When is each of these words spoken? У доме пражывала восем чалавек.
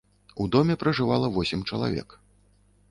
У 0.41 0.47
доме 0.53 0.75
пражывала 0.83 1.29
восем 1.35 1.61
чалавек. 1.69 2.19